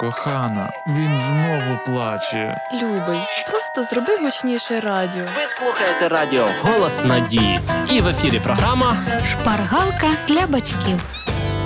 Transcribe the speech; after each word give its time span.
Кохана, 0.00 0.70
він 0.86 1.16
знову 1.28 1.78
плаче. 1.86 2.60
Любий, 2.74 3.20
просто 3.50 3.82
зроби 3.82 4.16
гучніше 4.16 4.80
радіо. 4.80 5.22
Ви 5.22 5.42
слухаєте 5.58 6.08
радіо 6.08 6.46
Голос 6.62 7.04
Надії. 7.04 7.60
І 7.90 8.00
в 8.00 8.08
ефірі 8.08 8.40
програма 8.44 8.96
Шпаргалка 9.26 10.06
для 10.28 10.46
батьків. 10.46 11.04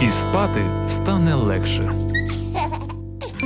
І 0.02 0.10
спати 0.10 0.60
стане 0.88 1.34
легше. 1.34 1.82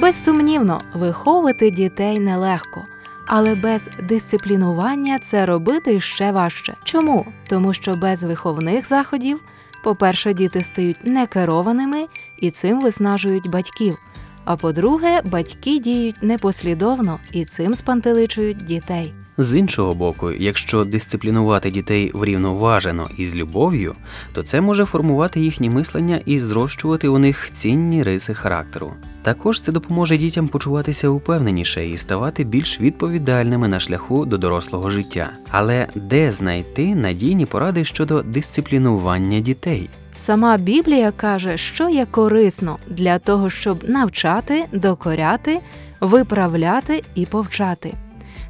Безсумнівно, 0.00 0.78
виховувати 0.94 1.70
дітей 1.70 2.18
нелегко, 2.18 2.80
але 3.26 3.54
без 3.54 3.88
дисциплінування 4.02 5.18
це 5.18 5.46
робити 5.46 6.00
ще 6.00 6.32
важче. 6.32 6.74
Чому? 6.84 7.26
Тому 7.48 7.74
що 7.74 7.94
без 7.94 8.22
виховних 8.22 8.88
заходів, 8.88 9.40
по-перше, 9.84 10.34
діти 10.34 10.60
стають 10.60 11.06
некерованими 11.06 12.06
і 12.38 12.50
цим 12.50 12.80
виснажують 12.80 13.50
батьків. 13.50 13.98
А 14.48 14.56
по-друге, 14.56 15.20
батьки 15.24 15.78
діють 15.78 16.22
непослідовно 16.22 17.20
і 17.32 17.44
цим 17.44 17.74
спантеличують 17.74 18.56
дітей. 18.56 19.12
З 19.40 19.58
іншого 19.58 19.92
боку, 19.92 20.30
якщо 20.30 20.84
дисциплінувати 20.84 21.70
дітей 21.70 22.10
врівноважено 22.14 23.06
і 23.16 23.26
з 23.26 23.34
любов'ю, 23.34 23.94
то 24.32 24.42
це 24.42 24.60
може 24.60 24.84
формувати 24.84 25.40
їхнє 25.40 25.70
мислення 25.70 26.20
і 26.26 26.38
зрощувати 26.38 27.08
у 27.08 27.18
них 27.18 27.50
цінні 27.52 28.02
риси 28.02 28.34
характеру. 28.34 28.92
Також 29.22 29.60
це 29.60 29.72
допоможе 29.72 30.16
дітям 30.16 30.48
почуватися 30.48 31.08
упевненіше 31.08 31.88
і 31.88 31.98
ставати 31.98 32.44
більш 32.44 32.80
відповідальними 32.80 33.68
на 33.68 33.80
шляху 33.80 34.26
до 34.26 34.38
дорослого 34.38 34.90
життя. 34.90 35.30
Але 35.50 35.86
де 35.94 36.32
знайти 36.32 36.94
надійні 36.94 37.46
поради 37.46 37.84
щодо 37.84 38.22
дисциплінування 38.22 39.40
дітей? 39.40 39.88
Сама 40.16 40.56
Біблія 40.56 41.10
каже, 41.10 41.56
що 41.56 41.88
є 41.88 42.06
корисно 42.10 42.78
для 42.88 43.18
того, 43.18 43.50
щоб 43.50 43.88
навчати, 43.88 44.64
докоряти, 44.72 45.60
виправляти 46.00 47.02
і 47.14 47.26
повчати. 47.26 47.94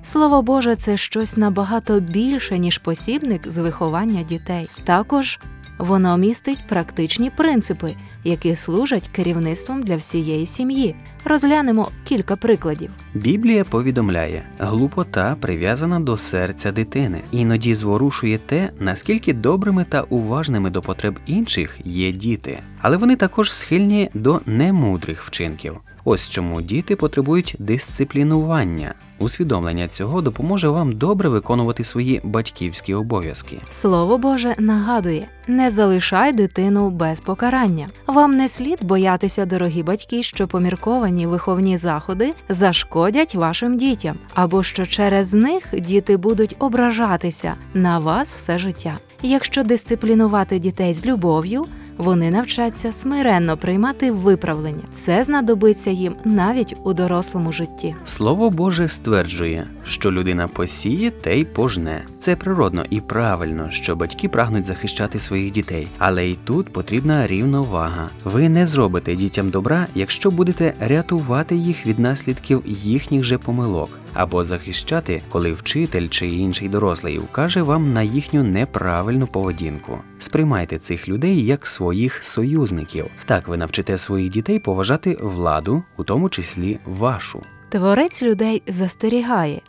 Слово 0.02 0.42
Боже, 0.42 0.76
це 0.76 0.96
щось 0.96 1.36
набагато 1.36 2.00
більше, 2.00 2.58
ніж 2.58 2.78
посібник 2.78 3.48
з 3.48 3.58
виховання 3.58 4.22
дітей. 4.22 4.70
Також 4.84 5.38
воно 5.78 6.16
містить 6.16 6.66
практичні 6.68 7.30
принципи, 7.30 7.94
які 8.28 8.56
служать 8.56 9.08
керівництвом 9.12 9.82
для 9.82 9.96
всієї 9.96 10.46
сім'ї. 10.46 10.94
Розглянемо 11.24 11.88
кілька 12.04 12.36
прикладів. 12.36 12.90
Біблія 13.14 13.64
повідомляє, 13.64 14.42
глупота 14.58 15.36
прив'язана 15.40 16.00
до 16.00 16.16
серця 16.16 16.72
дитини, 16.72 17.20
іноді 17.32 17.74
зворушує 17.74 18.38
те, 18.38 18.70
наскільки 18.80 19.32
добрими 19.32 19.86
та 19.88 20.02
уважними 20.02 20.70
до 20.70 20.82
потреб 20.82 21.18
інших 21.26 21.78
є 21.84 22.12
діти, 22.12 22.58
але 22.80 22.96
вони 22.96 23.16
також 23.16 23.52
схильні 23.52 24.10
до 24.14 24.40
немудрих 24.46 25.22
вчинків. 25.22 25.80
Ось 26.04 26.30
чому 26.30 26.62
діти 26.62 26.96
потребують 26.96 27.56
дисциплінування. 27.58 28.94
Усвідомлення 29.18 29.88
цього 29.88 30.22
допоможе 30.22 30.68
вам 30.68 30.92
добре 30.92 31.28
виконувати 31.28 31.84
свої 31.84 32.20
батьківські 32.24 32.94
обов'язки. 32.94 33.58
Слово 33.70 34.18
Боже 34.18 34.54
нагадує: 34.58 35.26
не 35.48 35.70
залишай 35.70 36.32
дитину 36.32 36.90
без 36.90 37.20
покарання. 37.20 37.88
Вам 38.18 38.36
не 38.36 38.48
слід 38.48 38.78
боятися, 38.82 39.46
дорогі 39.46 39.82
батьки, 39.82 40.22
що 40.22 40.48
помірковані 40.48 41.26
виховні 41.26 41.78
заходи 41.78 42.32
зашкодять 42.48 43.34
вашим 43.34 43.76
дітям, 43.76 44.16
або 44.34 44.62
що 44.62 44.86
через 44.86 45.34
них 45.34 45.64
діти 45.72 46.16
будуть 46.16 46.56
ображатися 46.58 47.54
на 47.74 47.98
вас 47.98 48.34
все 48.34 48.58
життя. 48.58 48.98
Якщо 49.22 49.62
дисциплінувати 49.62 50.58
дітей 50.58 50.94
з 50.94 51.06
любов'ю, 51.06 51.66
вони 51.98 52.30
навчаться 52.30 52.92
смиренно 52.92 53.56
приймати 53.56 54.10
виправлення. 54.10 54.82
Це 54.92 55.24
знадобиться 55.24 55.90
їм 55.90 56.14
навіть 56.24 56.76
у 56.84 56.92
дорослому 56.92 57.52
житті. 57.52 57.94
Слово 58.04 58.50
Боже 58.50 58.88
стверджує, 58.88 59.66
що 59.84 60.12
людина 60.12 60.48
посіє 60.48 61.10
те 61.10 61.38
й 61.38 61.44
пожне. 61.44 62.04
Це 62.18 62.36
природно 62.36 62.84
і 62.90 63.00
правильно, 63.00 63.70
що 63.70 63.96
батьки 63.96 64.28
прагнуть 64.28 64.64
захищати 64.64 65.20
своїх 65.20 65.52
дітей, 65.52 65.88
але 65.98 66.26
й 66.26 66.38
тут 66.44 66.72
потрібна 66.72 67.26
рівновага. 67.26 68.08
Ви 68.24 68.48
не 68.48 68.66
зробите 68.66 69.16
дітям 69.16 69.50
добра, 69.50 69.86
якщо 69.94 70.30
будете 70.30 70.74
рятувати 70.80 71.56
їх 71.56 71.86
від 71.86 71.98
наслідків 71.98 72.62
їхніх 72.66 73.24
же 73.24 73.38
помилок, 73.38 73.90
або 74.18 74.44
захищати, 74.44 75.22
коли 75.28 75.52
вчитель 75.52 76.08
чи 76.08 76.26
інший 76.26 76.68
дорослий 76.68 77.18
укаже 77.18 77.62
вам 77.62 77.92
на 77.92 78.02
їхню 78.02 78.42
неправильну 78.42 79.26
поведінку. 79.26 79.98
Сприймайте 80.18 80.78
цих 80.78 81.08
людей 81.08 81.44
як 81.44 81.66
своїх 81.66 82.24
союзників. 82.24 83.06
Так 83.26 83.48
ви 83.48 83.56
навчите 83.56 83.98
своїх 83.98 84.28
дітей 84.28 84.58
поважати 84.58 85.16
владу, 85.20 85.82
у 85.96 86.04
тому 86.04 86.28
числі 86.28 86.78
вашу. 86.86 87.42
Творець 87.68 88.22
людей 88.22 88.62
застерігає. 88.66 89.60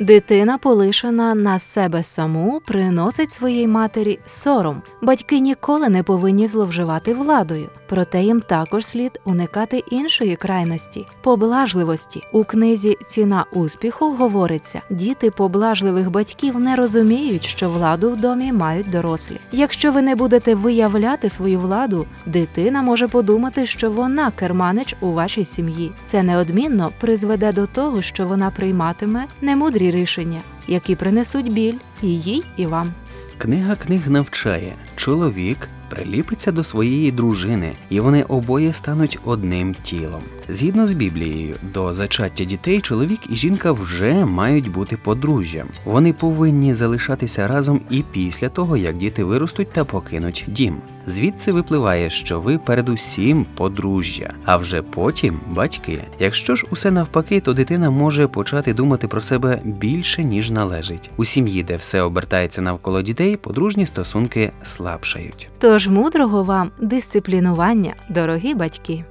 Дитина, 0.00 0.58
полишена 0.58 1.34
на 1.34 1.58
себе 1.58 2.02
саму, 2.02 2.60
приносить 2.64 3.32
своїй 3.32 3.68
матері 3.68 4.18
сором. 4.26 4.82
Батьки 5.02 5.38
ніколи 5.38 5.88
не 5.88 6.02
повинні 6.02 6.46
зловживати 6.46 7.14
владою, 7.14 7.68
проте 7.88 8.22
їм 8.22 8.40
також 8.40 8.86
слід 8.86 9.20
уникати 9.24 9.82
іншої 9.90 10.36
крайності 10.36 11.06
поблажливості. 11.22 12.22
У 12.32 12.44
книзі 12.44 12.96
Ціна 13.08 13.44
успіху 13.52 14.14
говориться: 14.14 14.80
діти 14.90 15.30
поблажливих 15.30 16.10
батьків 16.10 16.58
не 16.58 16.76
розуміють, 16.76 17.44
що 17.44 17.68
владу 17.70 18.10
в 18.10 18.20
домі 18.20 18.52
мають 18.52 18.90
дорослі. 18.90 19.36
Якщо 19.52 19.92
ви 19.92 20.02
не 20.02 20.14
будете 20.14 20.54
виявляти 20.54 21.30
свою 21.30 21.60
владу, 21.60 22.06
дитина 22.26 22.82
може 22.82 23.08
подумати, 23.08 23.66
що 23.66 23.90
вона 23.90 24.30
керманич 24.30 24.96
у 25.00 25.12
вашій 25.12 25.44
сім'ї. 25.44 25.92
Це 26.06 26.22
неодмінно 26.22 26.90
призведе 27.00 27.52
до 27.52 27.66
того, 27.66 28.02
що 28.02 28.26
вона 28.26 28.50
прийматиме 28.50 29.24
немудрі 29.40 29.85
рішення, 29.90 30.40
які 30.68 30.96
принесуть 30.96 31.52
біль 31.52 31.78
і 32.02 32.08
їй, 32.08 32.44
і 32.56 32.66
вам. 32.66 32.92
Книга 33.38 33.76
книг 33.76 34.10
навчає, 34.10 34.72
чоловік 34.96 35.68
приліпиться 35.88 36.52
до 36.52 36.64
своєї 36.64 37.12
дружини, 37.12 37.72
і 37.90 38.00
вони 38.00 38.22
обоє 38.22 38.72
стануть 38.72 39.18
одним 39.24 39.74
тілом. 39.82 40.22
Згідно 40.48 40.86
з 40.86 40.92
Біблією, 40.92 41.56
до 41.74 41.92
зачаття 41.92 42.44
дітей 42.44 42.80
чоловік 42.80 43.20
і 43.30 43.36
жінка 43.36 43.72
вже 43.72 44.24
мають 44.24 44.70
бути 44.70 44.96
подружжям. 44.96 45.68
Вони 45.84 46.12
повинні 46.12 46.74
залишатися 46.74 47.48
разом 47.48 47.80
і 47.90 48.04
після 48.12 48.48
того, 48.48 48.76
як 48.76 48.96
діти 48.96 49.24
виростуть 49.24 49.72
та 49.72 49.84
покинуть 49.84 50.44
дім. 50.48 50.76
Звідси 51.06 51.52
випливає, 51.52 52.10
що 52.10 52.40
ви 52.40 52.58
передусім 52.58 53.46
подружжя, 53.54 54.32
а 54.44 54.56
вже 54.56 54.82
потім 54.82 55.40
батьки. 55.50 56.04
Якщо 56.18 56.54
ж 56.54 56.66
усе 56.70 56.90
навпаки, 56.90 57.40
то 57.40 57.52
дитина 57.52 57.90
може 57.90 58.26
почати 58.26 58.74
думати 58.74 59.08
про 59.08 59.20
себе 59.20 59.60
більше 59.64 60.24
ніж 60.24 60.50
належить. 60.50 61.10
У 61.16 61.24
сім'ї, 61.24 61.62
де 61.62 61.76
все 61.76 62.02
обертається 62.02 62.62
навколо 62.62 63.02
дітей, 63.02 63.36
подружні 63.36 63.86
стосунки 63.86 64.52
слабшають. 64.64 65.48
Тож 65.58 65.88
мудрого 65.88 66.44
вам 66.44 66.70
дисциплінування, 66.80 67.94
дорогі 68.08 68.54
батьки. 68.54 69.04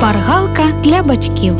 Шпаргалка 0.00 0.72
для 0.84 1.02
батьків. 1.02 1.54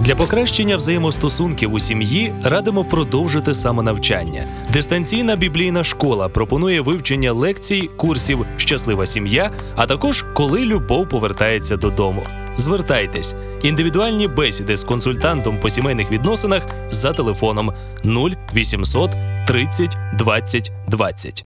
Для 0.00 0.14
покращення 0.14 0.76
взаємостосунків 0.76 1.74
у 1.74 1.78
сім'ї 1.78 2.34
радимо 2.44 2.84
продовжити 2.84 3.54
самонавчання. 3.54 4.44
Дистанційна 4.72 5.36
біблійна 5.36 5.84
школа 5.84 6.28
пропонує 6.28 6.80
вивчення 6.80 7.32
лекцій, 7.32 7.90
курсів 7.96 8.46
Щаслива 8.56 9.06
сім'я, 9.06 9.50
а 9.76 9.86
також 9.86 10.24
коли 10.34 10.60
любов 10.60 11.08
повертається 11.08 11.76
додому. 11.76 12.22
Звертайтесь 12.56 13.36
індивідуальні 13.62 14.28
бесіди 14.28 14.76
з 14.76 14.84
консультантом 14.84 15.58
по 15.62 15.70
сімейних 15.70 16.10
відносинах 16.10 16.62
за 16.90 17.12
телефоном 17.12 17.72
0800 18.04 19.10
30 19.46 19.96
20 20.18 20.72
20. 20.88 21.40